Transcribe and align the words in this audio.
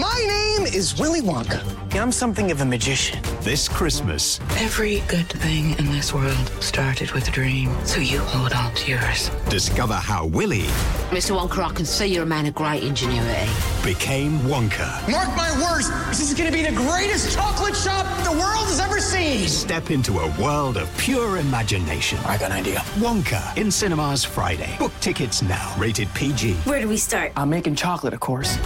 My 0.00 0.24
name 0.26 0.66
is 0.66 0.98
Willy 0.98 1.20
Wonka. 1.20 1.60
I'm 2.00 2.10
something 2.10 2.50
of 2.50 2.62
a 2.62 2.64
magician. 2.64 3.20
This 3.42 3.68
Christmas, 3.68 4.40
Every 4.56 5.00
good 5.00 5.28
thing 5.28 5.78
in 5.78 5.92
this 5.92 6.14
world 6.14 6.50
started 6.60 7.10
with 7.10 7.28
a 7.28 7.30
dream. 7.30 7.70
So 7.84 8.00
you 8.00 8.20
hold 8.20 8.54
on 8.54 8.74
to 8.74 8.90
yours. 8.90 9.30
discover 9.50 9.92
how 9.92 10.24
Willy 10.28 10.62
Mr. 11.10 11.36
Wonka, 11.38 11.62
I 11.62 11.74
can 11.74 11.84
see 11.84 12.06
you're 12.06 12.22
a 12.22 12.26
man 12.26 12.46
of 12.46 12.54
great 12.54 12.82
ingenuity. 12.82 13.50
became 13.84 14.38
Wonka. 14.40 15.10
Mark 15.10 15.28
my 15.36 15.50
words, 15.62 15.90
this 16.08 16.22
is 16.22 16.32
going 16.32 16.50
to 16.50 16.56
be 16.56 16.64
the 16.64 16.74
greatest 16.74 17.34
chocolate 17.34 17.76
shop 17.76 18.06
the 18.24 18.30
world 18.30 18.64
has 18.68 18.80
ever 18.80 18.98
seen. 18.98 19.46
Step 19.46 19.90
into 19.90 20.20
a 20.20 20.40
world 20.40 20.78
of 20.78 20.88
pure 20.96 21.36
imagination. 21.36 22.18
I 22.24 22.38
got 22.38 22.50
an 22.50 22.56
idea. 22.56 22.78
Wonka 22.96 23.54
in 23.58 23.70
cinemas 23.70 24.24
Friday. 24.24 24.74
Book 24.78 24.92
tickets 25.00 25.42
now. 25.42 25.74
Rated 25.76 26.08
PG. 26.14 26.54
Where 26.64 26.80
do 26.80 26.88
we 26.88 26.96
start? 26.96 27.32
I'm 27.36 27.50
making 27.50 27.74
chocolate, 27.74 28.14
of 28.14 28.20
course. 28.20 28.56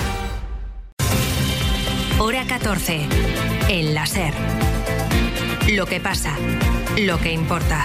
Hora 2.18 2.46
14. 2.46 3.06
El 3.68 3.94
láser. 3.94 4.32
Lo 5.68 5.84
que 5.84 6.00
pasa. 6.00 6.34
Lo 6.96 7.20
que 7.20 7.30
importa. 7.30 7.84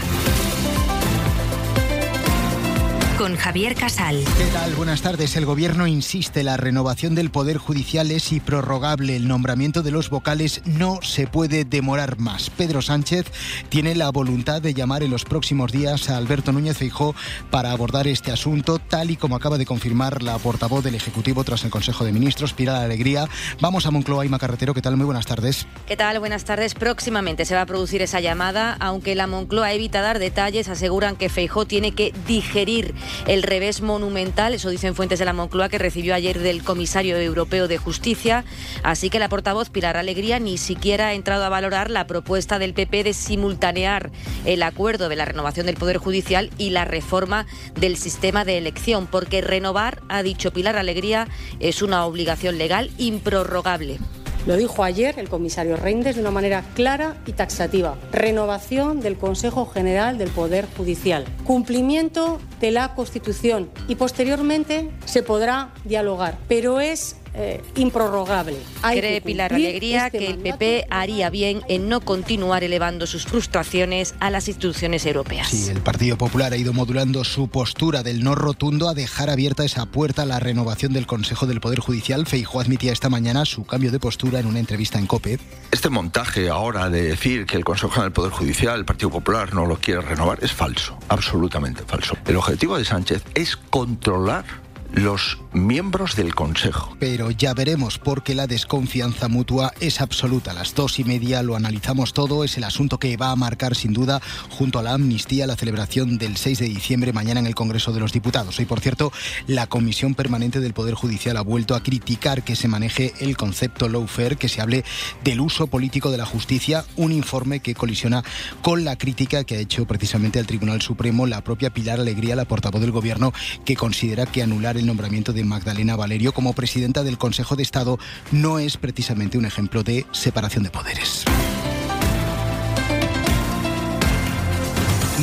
Con 3.21 3.35
Javier 3.35 3.75
Casal. 3.75 4.23
¿Qué 4.35 4.45
tal? 4.45 4.73
Buenas 4.73 5.03
tardes. 5.03 5.35
El 5.35 5.45
Gobierno 5.45 5.85
insiste, 5.85 6.41
la 6.41 6.57
renovación 6.57 7.13
del 7.13 7.29
Poder 7.29 7.59
Judicial 7.59 8.09
es 8.09 8.31
improrrogable. 8.31 9.15
El 9.15 9.27
nombramiento 9.27 9.83
de 9.83 9.91
los 9.91 10.09
vocales 10.09 10.63
no 10.65 10.97
se 11.03 11.27
puede 11.27 11.63
demorar 11.63 12.17
más. 12.17 12.49
Pedro 12.49 12.81
Sánchez 12.81 13.27
tiene 13.69 13.93
la 13.93 14.09
voluntad 14.09 14.59
de 14.59 14.73
llamar 14.73 15.03
en 15.03 15.11
los 15.11 15.23
próximos 15.23 15.71
días 15.71 16.09
a 16.09 16.17
Alberto 16.17 16.51
Núñez 16.51 16.77
Feijó 16.77 17.13
para 17.51 17.71
abordar 17.71 18.07
este 18.07 18.31
asunto, 18.31 18.79
tal 18.79 19.11
y 19.11 19.17
como 19.17 19.35
acaba 19.35 19.59
de 19.59 19.67
confirmar 19.67 20.23
la 20.23 20.39
portavoz 20.39 20.83
del 20.83 20.95
Ejecutivo 20.95 21.43
tras 21.43 21.63
el 21.63 21.69
Consejo 21.69 22.03
de 22.03 22.13
Ministros, 22.13 22.53
Pilar 22.53 22.77
Alegría. 22.77 23.29
Vamos 23.59 23.85
a 23.85 23.91
Moncloa, 23.91 24.25
Ima 24.25 24.39
Carretero. 24.39 24.73
¿Qué 24.73 24.81
tal? 24.81 24.97
Muy 24.97 25.05
buenas 25.05 25.27
tardes. 25.27 25.67
¿Qué 25.85 25.95
tal? 25.95 26.17
Buenas 26.17 26.43
tardes. 26.43 26.73
Próximamente 26.73 27.45
se 27.45 27.53
va 27.53 27.61
a 27.61 27.65
producir 27.67 28.01
esa 28.01 28.19
llamada, 28.19 28.77
aunque 28.79 29.13
la 29.13 29.27
Moncloa 29.27 29.73
evita 29.73 30.01
dar 30.01 30.17
detalles, 30.17 30.69
aseguran 30.69 31.15
que 31.15 31.29
Feijó 31.29 31.67
tiene 31.67 31.91
que 31.91 32.15
digerir 32.25 32.95
el 33.27 33.43
revés 33.43 33.81
monumental, 33.81 34.53
eso 34.53 34.69
dicen 34.69 34.95
fuentes 34.95 35.19
de 35.19 35.25
la 35.25 35.33
Moncloa 35.33 35.69
que 35.69 35.77
recibió 35.77 36.15
ayer 36.15 36.39
del 36.39 36.63
comisario 36.63 37.17
europeo 37.17 37.67
de 37.67 37.77
justicia, 37.77 38.45
así 38.83 39.09
que 39.09 39.19
la 39.19 39.29
portavoz 39.29 39.69
Pilar 39.69 39.97
Alegría 39.97 40.39
ni 40.39 40.57
siquiera 40.57 41.07
ha 41.07 41.13
entrado 41.13 41.45
a 41.45 41.49
valorar 41.49 41.89
la 41.89 42.07
propuesta 42.07 42.59
del 42.59 42.73
PP 42.73 43.03
de 43.03 43.13
simultanear 43.13 44.11
el 44.45 44.63
acuerdo 44.63 45.09
de 45.09 45.15
la 45.15 45.25
renovación 45.25 45.65
del 45.65 45.75
Poder 45.75 45.97
Judicial 45.97 46.49
y 46.57 46.71
la 46.71 46.85
reforma 46.85 47.45
del 47.75 47.97
sistema 47.97 48.45
de 48.45 48.57
elección, 48.57 49.07
porque 49.07 49.41
renovar, 49.41 50.01
ha 50.09 50.23
dicho 50.23 50.51
Pilar 50.51 50.77
Alegría, 50.77 51.27
es 51.59 51.81
una 51.81 52.05
obligación 52.05 52.57
legal 52.57 52.91
improrrogable. 52.97 53.99
Lo 54.47 54.57
dijo 54.57 54.83
ayer 54.83 55.19
el 55.19 55.29
comisario 55.29 55.77
Reinders 55.77 56.15
de 56.15 56.21
una 56.21 56.31
manera 56.31 56.63
clara 56.73 57.17
y 57.27 57.33
taxativa. 57.33 57.95
Renovación 58.11 58.99
del 58.99 59.17
Consejo 59.17 59.67
General 59.67 60.17
del 60.17 60.29
Poder 60.29 60.67
Judicial. 60.75 61.25
Cumplimiento 61.43 62.39
de 62.59 62.71
la 62.71 62.95
Constitución. 62.95 63.69
Y 63.87 63.95
posteriormente 63.95 64.89
se 65.05 65.21
podrá 65.21 65.69
dialogar. 65.83 66.39
Pero 66.47 66.79
es 66.79 67.17
eh, 67.33 67.61
improrrogable. 67.75 68.57
Hay 68.81 68.99
Cree 68.99 69.21
Pilar 69.21 69.53
Alegría 69.53 70.07
este 70.07 70.19
que 70.19 70.27
el. 70.27 70.37
PP 70.37 70.87
haría 70.89 71.29
bien 71.29 71.61
en 71.67 71.87
no 71.87 72.01
continuar 72.01 72.63
elevando 72.63 73.07
sus 73.07 73.25
frustraciones 73.25 74.15
a 74.19 74.29
las 74.29 74.47
instituciones 74.47 75.05
europeas. 75.05 75.49
Sí, 75.49 75.69
el 75.69 75.81
Partido 75.81 76.17
Popular 76.17 76.53
ha 76.53 76.57
ido 76.57 76.73
modulando 76.73 77.23
su 77.23 77.47
postura 77.47 78.03
del 78.03 78.23
no 78.23 78.35
rotundo 78.35 78.89
a 78.89 78.93
dejar 78.93 79.29
abierta 79.29 79.63
esa 79.63 79.85
puerta 79.85 80.23
a 80.23 80.25
la 80.25 80.39
renovación 80.39 80.93
del 80.93 81.07
Consejo 81.07 81.47
del 81.47 81.61
Poder 81.61 81.79
Judicial. 81.79 82.25
Feijó 82.25 82.59
admitía 82.59 82.91
esta 82.91 83.09
mañana 83.09 83.45
su 83.45 83.65
cambio 83.65 83.91
de 83.91 83.99
postura 83.99 84.39
en 84.39 84.47
una 84.47 84.59
entrevista 84.59 84.99
en 84.99 85.07
COPE. 85.07 85.39
Este 85.71 85.89
montaje 85.89 86.49
ahora 86.49 86.89
de 86.89 87.03
decir 87.03 87.45
que 87.45 87.57
el 87.57 87.63
Consejo 87.63 88.01
del 88.01 88.11
Poder 88.11 88.31
Judicial, 88.31 88.79
el 88.79 88.85
Partido 88.85 89.09
Popular, 89.09 89.53
no 89.53 89.65
lo 89.65 89.77
quiere 89.77 90.01
renovar, 90.01 90.39
es 90.41 90.51
falso, 90.51 90.97
absolutamente 91.07 91.83
falso. 91.83 92.15
El 92.25 92.35
objetivo 92.35 92.77
de 92.77 92.85
Sánchez 92.85 93.23
es 93.35 93.55
controlar 93.55 94.45
los 94.93 95.37
miembros 95.53 96.15
del 96.15 96.35
Consejo. 96.35 96.95
Pero 96.99 97.31
ya 97.31 97.53
veremos 97.53 97.97
porque 97.97 98.35
la 98.35 98.47
desconfianza 98.47 99.27
mutua 99.27 99.73
es 99.79 100.01
absoluta. 100.01 100.51
A 100.51 100.53
las 100.53 100.75
dos 100.75 100.99
y 100.99 101.03
media 101.03 101.43
lo 101.43 101.55
analizamos 101.55 102.13
todo. 102.13 102.43
Es 102.43 102.57
el 102.57 102.63
asunto 102.63 102.97
que 102.99 103.15
va 103.17 103.31
a 103.31 103.35
marcar 103.35 103.75
sin 103.75 103.93
duda 103.93 104.21
junto 104.49 104.79
a 104.79 104.83
la 104.83 104.93
amnistía 104.93 105.47
la 105.47 105.55
celebración 105.55 106.17
del 106.17 106.37
6 106.37 106.59
de 106.59 106.65
diciembre 106.65 107.13
mañana 107.13 107.39
en 107.39 107.47
el 107.47 107.55
Congreso 107.55 107.93
de 107.93 107.99
los 107.99 108.11
Diputados. 108.11 108.59
Hoy, 108.59 108.65
por 108.65 108.79
cierto, 108.79 109.11
la 109.47 109.67
Comisión 109.67 110.15
Permanente 110.15 110.59
del 110.59 110.73
Poder 110.73 110.95
Judicial 110.95 111.37
ha 111.37 111.41
vuelto 111.41 111.75
a 111.75 111.83
criticar 111.83 112.43
que 112.43 112.55
se 112.55 112.67
maneje 112.67 113.13
el 113.19 113.37
concepto 113.37 113.87
lawfare, 113.87 114.35
que 114.35 114.49
se 114.49 114.61
hable 114.61 114.83
del 115.23 115.39
uso 115.39 115.67
político 115.67 116.11
de 116.11 116.17
la 116.17 116.25
justicia, 116.25 116.85
un 116.97 117.11
informe 117.11 117.61
que 117.61 117.75
colisiona 117.75 118.23
con 118.61 118.83
la 118.83 118.97
crítica 118.97 119.43
que 119.43 119.55
ha 119.55 119.59
hecho 119.59 119.85
precisamente 119.85 120.39
al 120.39 120.47
Tribunal 120.47 120.81
Supremo 120.81 121.25
la 121.27 121.43
propia 121.43 121.69
Pilar 121.69 121.99
Alegría, 121.99 122.35
la 122.35 122.45
portavoz 122.45 122.81
del 122.81 122.91
Gobierno, 122.91 123.33
que 123.65 123.75
considera 123.75 124.25
que 124.25 124.43
anular 124.43 124.77
el 124.81 124.87
nombramiento 124.87 125.31
de 125.31 125.45
Magdalena 125.45 125.95
Valerio 125.95 126.33
como 126.33 126.53
presidenta 126.53 127.03
del 127.03 127.17
Consejo 127.17 127.55
de 127.55 127.63
Estado 127.63 127.99
no 128.31 128.59
es 128.59 128.77
precisamente 128.77 129.37
un 129.37 129.45
ejemplo 129.45 129.83
de 129.83 130.05
separación 130.11 130.63
de 130.63 130.71
poderes. 130.71 131.23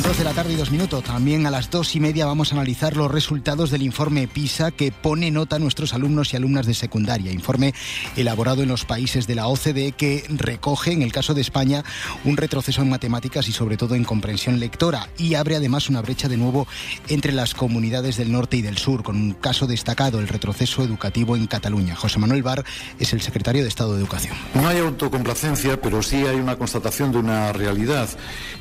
Dos 0.03 0.17
de 0.17 0.23
la 0.23 0.33
tarde 0.33 0.53
y 0.53 0.55
dos 0.55 0.71
minutos. 0.71 1.03
También 1.03 1.45
a 1.45 1.51
las 1.51 1.69
dos 1.69 1.93
y 1.93 1.99
media 1.99 2.25
vamos 2.25 2.51
a 2.51 2.55
analizar 2.55 2.95
los 2.95 3.11
resultados 3.11 3.69
del 3.69 3.81
informe 3.81 4.29
PISA 4.29 4.71
que 4.71 4.93
pone 4.93 5.29
nota 5.29 5.57
a 5.57 5.59
nuestros 5.59 5.93
alumnos 5.93 6.31
y 6.31 6.37
alumnas 6.37 6.65
de 6.65 6.73
secundaria. 6.73 7.33
Informe 7.33 7.73
elaborado 8.15 8.63
en 8.63 8.69
los 8.69 8.85
países 8.85 9.27
de 9.27 9.35
la 9.35 9.47
OCDE 9.47 9.91
que 9.91 10.23
recoge, 10.29 10.93
en 10.93 11.01
el 11.01 11.11
caso 11.11 11.33
de 11.33 11.41
España, 11.41 11.83
un 12.23 12.37
retroceso 12.37 12.81
en 12.81 12.89
matemáticas 12.89 13.49
y 13.49 13.51
sobre 13.51 13.75
todo 13.75 13.95
en 13.95 14.05
comprensión 14.05 14.61
lectora 14.61 15.09
y 15.17 15.33
abre 15.33 15.57
además 15.57 15.89
una 15.89 16.01
brecha 16.01 16.29
de 16.29 16.37
nuevo 16.37 16.65
entre 17.09 17.33
las 17.33 17.53
comunidades 17.53 18.15
del 18.15 18.31
norte 18.31 18.55
y 18.55 18.61
del 18.61 18.77
sur, 18.77 19.03
con 19.03 19.17
un 19.17 19.33
caso 19.33 19.67
destacado, 19.67 20.19
el 20.19 20.29
retroceso 20.29 20.81
educativo 20.81 21.35
en 21.35 21.47
Cataluña. 21.47 21.97
José 21.97 22.19
Manuel 22.19 22.41
Bar 22.43 22.63
es 22.99 23.11
el 23.11 23.19
secretario 23.19 23.63
de 23.63 23.67
Estado 23.67 23.95
de 23.95 23.99
Educación. 23.99 24.37
No 24.53 24.65
hay 24.65 24.77
autocomplacencia, 24.77 25.81
pero 25.81 26.01
sí 26.01 26.15
hay 26.25 26.37
una 26.37 26.55
constatación 26.55 27.11
de 27.11 27.17
una 27.17 27.51
realidad 27.51 28.07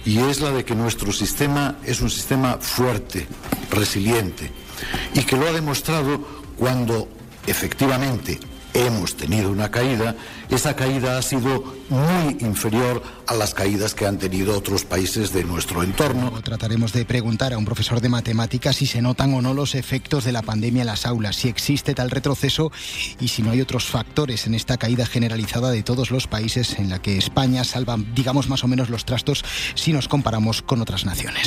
y 0.04 0.18
es 0.18 0.40
la 0.40 0.50
de 0.50 0.64
que 0.64 0.74
nuestro 0.74 1.12
sistema 1.12 1.27
es 1.84 2.00
un 2.00 2.10
sistema 2.10 2.56
fuerte, 2.58 3.26
resiliente 3.70 4.50
y 5.14 5.22
que 5.22 5.36
lo 5.36 5.46
ha 5.46 5.52
demostrado 5.52 6.20
cuando 6.58 7.08
efectivamente 7.46 8.40
hemos 8.74 9.16
tenido 9.16 9.50
una 9.50 9.70
caída, 9.70 10.16
esa 10.50 10.74
caída 10.76 11.18
ha 11.18 11.22
sido 11.22 11.76
muy 11.88 12.36
inferior 12.40 13.02
a 13.26 13.34
las 13.34 13.54
caídas 13.54 13.94
que 13.94 14.06
han 14.06 14.18
tenido 14.18 14.56
otros 14.56 14.84
países 14.84 15.32
de 15.32 15.44
nuestro 15.44 15.82
entorno. 15.82 16.30
Trataremos 16.42 16.92
de 16.92 17.04
preguntar 17.04 17.52
a 17.52 17.58
un 17.58 17.64
profesor 17.64 18.00
de 18.00 18.08
matemáticas 18.08 18.76
si 18.76 18.86
se 18.86 19.02
notan 19.02 19.34
o 19.34 19.42
no 19.42 19.54
los 19.54 19.74
efectos 19.74 20.24
de 20.24 20.32
la 20.32 20.42
pandemia 20.42 20.82
en 20.82 20.86
las 20.86 21.06
aulas, 21.06 21.36
si 21.36 21.48
existe 21.48 21.94
tal 21.94 22.10
retroceso 22.10 22.70
y 23.20 23.28
si 23.28 23.42
no 23.42 23.50
hay 23.50 23.60
otros 23.60 23.86
factores 23.86 24.46
en 24.46 24.54
esta 24.54 24.76
caída 24.76 25.06
generalizada 25.06 25.70
de 25.70 25.82
todos 25.82 26.10
los 26.10 26.26
países 26.26 26.78
en 26.78 26.90
la 26.90 27.00
que 27.00 27.18
España 27.18 27.64
salva, 27.64 27.96
digamos, 28.14 28.48
más 28.48 28.64
o 28.64 28.68
menos 28.68 28.90
los 28.90 29.04
trastos 29.04 29.44
si 29.74 29.92
nos 29.92 30.08
comparamos 30.08 30.62
con 30.62 30.80
otras 30.80 31.04
naciones. 31.04 31.46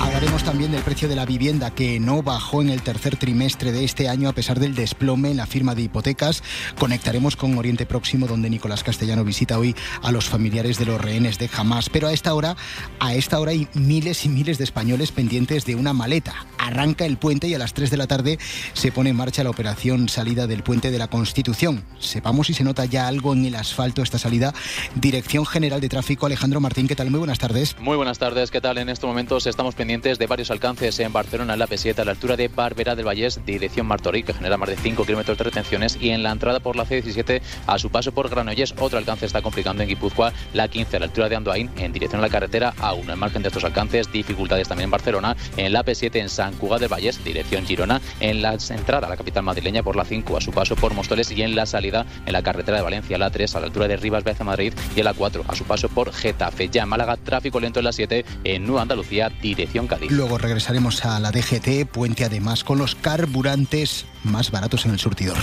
Hablaremos 0.00 0.44
también 0.44 0.72
del 0.72 0.82
precio 0.82 1.08
de 1.08 1.16
la 1.16 1.26
vivienda 1.26 1.70
que 1.70 2.00
no 2.00 2.22
bajó 2.22 2.62
en 2.62 2.70
el 2.70 2.82
tercer 2.82 3.16
trimestre 3.16 3.72
de 3.72 3.84
este 3.84 4.08
año 4.08 4.28
a 4.28 4.32
pesar 4.32 4.60
del 4.60 4.74
desplome 4.74 5.30
en 5.30 5.36
la 5.36 5.46
firma 5.46 5.74
de 5.74 5.82
hipotecas. 5.82 6.42
Conectaremos 6.78 7.36
con 7.36 7.58
Oriente 7.58 7.86
Próximo 7.86 8.26
donde 8.26 8.48
Nicolás 8.48 8.84
Castellano 8.84 9.24
visita 9.24 9.58
hoy 9.58 9.74
a 10.02 10.12
los 10.12 10.26
familiares 10.26 10.78
de 10.78 10.86
los 10.86 11.00
rehenes 11.00 11.38
de 11.38 11.50
Hamas. 11.54 11.90
Pero 11.90 12.08
a 12.08 12.12
esta 12.12 12.34
hora, 12.34 12.56
a 13.00 13.14
esta 13.14 13.40
hora 13.40 13.52
hay 13.52 13.68
miles 13.74 14.24
y 14.24 14.28
miles 14.28 14.58
de 14.58 14.64
españoles 14.64 15.12
pendientes 15.12 15.66
de 15.66 15.74
una 15.74 15.92
maleta. 15.92 16.45
Arranca 16.66 17.06
el 17.06 17.16
puente 17.16 17.46
y 17.46 17.54
a 17.54 17.58
las 17.58 17.74
3 17.74 17.90
de 17.92 17.96
la 17.96 18.08
tarde 18.08 18.40
se 18.72 18.90
pone 18.90 19.10
en 19.10 19.16
marcha 19.16 19.44
la 19.44 19.50
operación 19.50 20.08
salida 20.08 20.48
del 20.48 20.64
puente 20.64 20.90
de 20.90 20.98
la 20.98 21.06
Constitución. 21.06 21.84
Sepamos 22.00 22.48
si 22.48 22.54
se 22.54 22.64
nota 22.64 22.84
ya 22.86 23.06
algo 23.06 23.34
en 23.34 23.44
el 23.44 23.54
asfalto 23.54 24.02
esta 24.02 24.18
salida. 24.18 24.52
Dirección 24.96 25.46
General 25.46 25.80
de 25.80 25.88
Tráfico, 25.88 26.26
Alejandro 26.26 26.60
Martín, 26.60 26.88
¿qué 26.88 26.96
tal? 26.96 27.08
Muy 27.10 27.18
buenas 27.18 27.38
tardes. 27.38 27.76
Muy 27.78 27.96
buenas 27.96 28.18
tardes, 28.18 28.50
¿qué 28.50 28.60
tal? 28.60 28.78
En 28.78 28.88
estos 28.88 29.06
momentos 29.06 29.46
estamos 29.46 29.76
pendientes 29.76 30.18
de 30.18 30.26
varios 30.26 30.50
alcances 30.50 30.98
en 30.98 31.12
Barcelona, 31.12 31.52
en 31.52 31.60
la 31.60 31.68
P7, 31.68 32.00
a 32.00 32.04
la 32.04 32.10
altura 32.10 32.36
de 32.36 32.48
Barbera 32.48 32.96
del 32.96 33.06
Vallés, 33.06 33.38
dirección 33.46 33.86
Martorell, 33.86 34.24
que 34.24 34.34
genera 34.34 34.56
más 34.56 34.68
de 34.68 34.76
5 34.76 35.04
kilómetros 35.04 35.38
de 35.38 35.44
retenciones, 35.44 35.96
y 36.00 36.10
en 36.10 36.24
la 36.24 36.32
entrada 36.32 36.58
por 36.58 36.74
la 36.74 36.84
C17, 36.84 37.42
a 37.68 37.78
su 37.78 37.90
paso 37.90 38.10
por 38.10 38.28
Granollers, 38.28 38.74
otro 38.80 38.98
alcance 38.98 39.24
está 39.24 39.40
complicando 39.40 39.84
en 39.84 39.88
Guipúzcoa, 39.88 40.32
la 40.52 40.66
15, 40.66 40.96
a 40.96 40.98
la 40.98 41.06
altura 41.06 41.28
de 41.28 41.36
Andoain, 41.36 41.70
en 41.76 41.92
dirección 41.92 42.18
a 42.18 42.22
la 42.22 42.30
carretera 42.30 42.74
A1. 42.78 43.12
En 43.12 43.18
margen 43.20 43.42
de 43.42 43.48
estos 43.48 43.62
alcances, 43.62 44.10
dificultades 44.10 44.66
también 44.66 44.86
en 44.86 44.90
Barcelona, 44.90 45.36
en 45.56 45.72
la 45.72 45.84
P7, 45.84 46.16
en 46.16 46.28
San 46.28 46.55
Cugat 46.56 46.80
del 46.80 46.92
Vallés, 46.92 47.22
dirección 47.24 47.66
Girona, 47.66 48.00
en 48.20 48.42
la 48.42 48.56
entrada 48.70 49.06
a 49.06 49.10
la 49.10 49.16
capital 49.16 49.42
madrileña 49.42 49.82
por 49.82 49.96
la 49.96 50.04
5, 50.04 50.36
a 50.36 50.40
su 50.40 50.52
paso 50.52 50.76
por 50.76 50.94
Móstoles, 50.94 51.30
y 51.30 51.42
en 51.42 51.54
la 51.54 51.66
salida 51.66 52.06
en 52.26 52.32
la 52.32 52.42
carretera 52.42 52.78
de 52.78 52.82
Valencia, 52.82 53.18
la 53.18 53.30
3, 53.30 53.54
a 53.54 53.60
la 53.60 53.66
altura 53.66 53.88
de 53.88 53.96
Rivas 53.96 54.24
Baeza 54.24 54.44
Madrid, 54.44 54.72
y 54.94 55.00
en 55.00 55.04
la 55.04 55.14
4, 55.14 55.44
a 55.46 55.54
su 55.54 55.64
paso 55.64 55.88
por 55.88 56.12
Getafe. 56.12 56.68
Ya 56.68 56.82
en 56.82 56.88
Málaga, 56.88 57.16
tráfico 57.16 57.60
lento 57.60 57.80
en 57.80 57.84
la 57.84 57.92
7, 57.92 58.24
en 58.44 58.66
Nueva 58.66 58.82
Andalucía, 58.82 59.30
dirección 59.40 59.86
Cádiz. 59.86 60.10
Luego 60.10 60.38
regresaremos 60.38 61.04
a 61.04 61.20
la 61.20 61.30
DGT, 61.30 61.86
puente 61.90 62.24
además 62.24 62.64
con 62.64 62.78
los 62.78 62.94
carburantes 62.94 64.06
más 64.24 64.50
baratos 64.50 64.86
en 64.86 64.92
el 64.92 64.98
surtidor. 64.98 65.36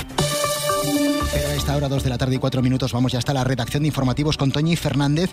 A 0.83 1.56
esta 1.56 1.75
hora, 1.75 1.88
dos 1.88 2.03
de 2.03 2.09
la 2.09 2.18
tarde 2.18 2.35
y 2.35 2.39
cuatro 2.39 2.62
minutos, 2.62 2.91
vamos 2.91 3.13
ya 3.13 3.19
hasta 3.19 3.33
la 3.33 3.44
redacción 3.44 3.83
de 3.83 3.88
informativos 3.88 4.38
con 4.38 4.51
Toñi 4.51 4.75
Fernández 4.75 5.31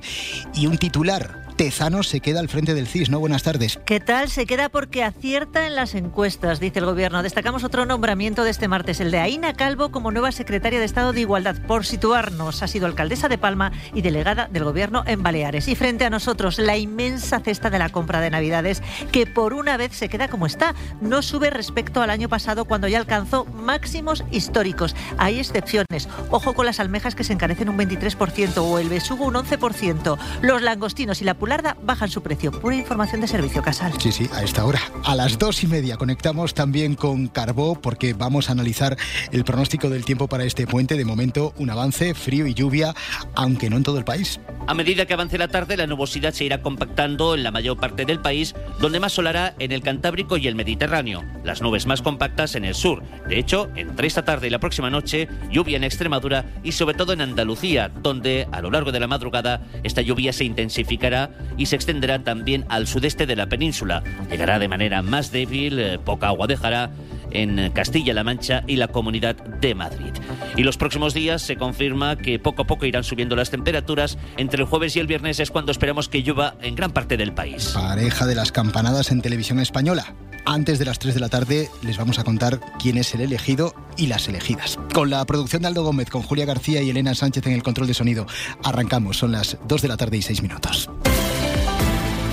y 0.55 0.67
un 0.67 0.79
titular. 0.79 1.51
Tezano 1.61 2.03
se 2.03 2.21
queda 2.21 2.41
al 2.41 2.49
frente 2.49 2.73
del 2.73 2.87
CIS, 2.87 3.11
¿no? 3.11 3.21
Buenas 3.21 3.43
tardes. 3.43 3.79
¿Qué 3.85 4.01
tal? 4.01 4.31
Se 4.31 4.47
queda 4.47 4.71
porque 4.71 5.05
acierta 5.05 5.67
en 5.67 5.75
las 5.75 5.95
encuestas, 5.95 6.59
dice 6.59 6.79
el 6.79 6.87
gobierno. 6.87 7.23
Destacamos 7.23 7.65
otro 7.65 7.85
nombramiento 7.85 8.45
de 8.45 8.51
este 8.51 8.67
martes, 8.67 8.99
el 9.01 9.11
de 9.11 9.19
Aina 9.19 9.53
Calvo 9.53 9.91
como 9.91 10.11
nueva 10.11 10.33
secretaria 10.33 10.79
de 10.79 10.87
Estado 10.87 11.13
de 11.13 11.21
Igualdad. 11.21 11.57
Por 11.67 11.85
situarnos, 11.85 12.63
ha 12.63 12.67
sido 12.67 12.87
alcaldesa 12.87 13.29
de 13.29 13.37
Palma 13.37 13.73
y 13.93 14.01
delegada 14.01 14.49
del 14.51 14.65
gobierno 14.65 15.03
en 15.07 15.23
Baleares. 15.23 15.69
Y 15.69 15.75
frente 15.75 16.07
a 16.07 16.11
nosotros, 16.11 16.59
la 16.59 16.79
inmensa 16.79 17.41
cesta 17.41 17.69
de 17.69 17.79
la 17.79 17.91
compra 17.91 18.23
de 18.23 18.31
Navidades, 18.31 18.83
que 19.13 19.27
por 19.27 19.53
una 19.53 19.77
vez 19.77 19.93
se 19.93 20.09
queda 20.09 20.29
como 20.29 20.47
está. 20.47 20.75
No 21.03 21.21
sube 21.21 21.51
respecto 21.51 22.01
al 22.01 22.09
año 22.09 22.31
pasado 22.31 22.65
cuando 22.65 22.89
ya 22.89 22.97
alcanzó 22.97 23.45
máximos 23.45 24.25
históricos. 24.31 24.97
Hay 25.41 25.47
excepciones. 25.47 26.07
Ojo 26.31 26.53
con 26.53 26.67
las 26.67 26.81
almejas 26.81 27.15
que 27.15 27.25
se 27.25 27.33
encarecen 27.33 27.71
un 27.71 27.79
23% 27.79 28.59
o 28.59 28.79
el 28.79 28.91
besugo 28.91 29.25
un 29.25 29.37
11%. 29.37 30.19
Los 30.43 30.61
langostinos 30.61 31.23
y 31.23 31.25
la 31.25 31.33
pularda 31.33 31.79
bajan 31.83 32.11
su 32.11 32.23
precio. 32.23 32.53
Pura 32.53 32.77
información 32.77 33.23
de 33.23 33.27
servicio 33.27 33.63
casal. 33.63 33.95
Sí, 33.99 34.13
sí, 34.13 34.29
a 34.35 34.43
esta 34.43 34.67
hora. 34.67 34.81
A 35.03 35.15
las 35.15 35.39
dos 35.39 35.65
y 35.65 35.67
media 35.67 35.97
conectamos 35.97 36.53
también 36.53 36.95
con 36.95 37.29
Carbó 37.29 37.75
porque 37.81 38.13
vamos 38.13 38.51
a 38.51 38.53
analizar 38.53 38.99
el 39.33 39.45
pronóstico 39.45 39.89
del 39.89 40.05
tiempo 40.05 40.29
para 40.29 40.45
este 40.45 40.67
puente. 40.67 40.99
De 40.99 41.07
momento, 41.07 41.55
un 41.57 41.71
avance, 41.71 42.13
frío 42.13 42.47
y 42.47 42.53
lluvia, 42.53 42.95
aunque 43.35 43.71
no 43.71 43.79
en 43.79 43.83
todo 43.83 43.97
el 43.97 44.05
país. 44.05 44.41
A 44.67 44.75
medida 44.75 45.07
que 45.07 45.15
avance 45.15 45.39
la 45.39 45.49
tarde, 45.49 45.77
la 45.77 45.87
nubosidad 45.87 46.33
se 46.33 46.45
irá 46.45 46.61
compactando 46.61 47.35
en 47.35 47.43
la 47.43 47.51
mayor 47.51 47.79
parte 47.79 48.05
del 48.05 48.21
país, 48.21 48.55
donde 48.79 49.01
más 49.01 49.15
solará 49.15 49.55
en 49.59 49.73
el 49.73 49.83
Cantábrico 49.83 50.37
y 50.37 50.47
el 50.47 50.55
Mediterráneo. 50.55 51.25
Las 51.43 51.63
nubes 51.63 51.87
más 51.87 52.03
compactas 52.03 52.55
en 52.55 52.65
el 52.65 52.75
sur. 52.75 53.03
De 53.27 53.39
hecho, 53.39 53.71
entre 53.75 54.07
esta 54.07 54.25
tarde 54.25 54.47
y 54.47 54.51
la 54.51 54.61
próxima 54.61 54.91
noche, 54.91 55.29
lluvia 55.51 55.77
en 55.77 55.85
Extremadura 55.85 56.45
y 56.63 56.73
sobre 56.73 56.95
todo 56.95 57.13
en 57.13 57.21
Andalucía, 57.21 57.89
donde 57.89 58.47
a 58.53 58.61
lo 58.61 58.71
largo 58.71 58.93
de 58.93 59.01
la 59.01 59.07
madrugada 59.07 59.63
esta 59.83 60.03
lluvia 60.03 60.33
se 60.33 60.45
intensificará 60.45 61.31
y 61.57 61.67
se 61.67 61.77
extenderá 61.77 62.21
también 62.21 62.65
al 62.69 62.87
sudeste 62.87 63.27
de 63.27 63.37
la 63.37 63.49
península. 63.49 64.03
Llegará 64.31 64.59
de 64.59 64.69
manera 64.69 65.03
más 65.03 65.33
débil, 65.33 65.79
eh, 65.79 65.99
poca 65.99 66.29
agua 66.29 66.47
dejará 66.47 66.91
en 67.33 67.71
Castilla-La 67.71 68.25
Mancha 68.25 68.63
y 68.67 68.77
la 68.77 68.89
Comunidad 68.89 69.37
de 69.37 69.75
Madrid. 69.75 70.13
Y 70.57 70.63
los 70.63 70.77
próximos 70.77 71.15
días 71.15 71.43
se 71.43 71.57
confirma 71.57 72.17
que 72.17 72.39
poco 72.39 72.63
a 72.63 72.67
poco 72.67 72.87
irán 72.87 73.05
subiendo 73.05 73.37
las 73.37 73.51
temperaturas. 73.51 74.19
Entre 74.37 74.61
el 74.61 74.67
jueves 74.67 74.97
y 74.97 75.01
el 75.01 75.07
viernes 75.07 75.41
es 75.41 75.51
cuando 75.51 75.73
esperamos 75.73 76.09
que 76.09 76.23
llueva 76.23 76.55
en 76.61 76.75
gran 76.75 76.91
parte 76.91 77.17
del 77.17 77.33
país. 77.33 77.73
Pareja 77.75 78.27
de 78.27 78.35
las 78.35 78.53
campanadas 78.53 79.11
en 79.11 79.23
televisión 79.23 79.61
española. 79.61 80.15
Antes 80.45 80.79
de 80.79 80.85
las 80.85 80.99
3 80.99 81.15
de 81.15 81.21
la 81.21 81.29
tarde 81.29 81.69
les 81.83 81.99
vamos 81.99 82.19
a 82.19 82.25
contar 82.25 82.61
quién 82.79 82.99
es 82.99 83.15
el 83.15 83.21
elegido 83.21 83.75
y 83.97 84.07
las 84.07 84.29
elegidas. 84.29 84.79
Con 84.95 85.11
la 85.11 85.25
producción 85.25 85.63
de 85.63 85.69
Aldo 85.69 85.85
Gómez, 85.85 86.11
con 86.11 86.23
Julia 86.23 86.47
García 86.47 86.83
y 86.83 86.91
Elena 86.91 87.15
Sánchez 87.15 87.47
en 87.47 87.53
el 87.53 87.63
control 87.63 87.87
de 87.87 87.95
sonido. 87.95 88.27
Arrancamos, 88.65 89.19
son 89.19 89.33
las 89.33 89.59
2 89.67 89.83
de 89.83 89.89
la 89.89 89.97
tarde 89.97 90.17
y 90.17 90.23
6 90.23 90.43
minutos. 90.43 90.91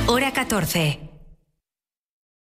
Hora 0.08 0.32
14. 0.32 1.07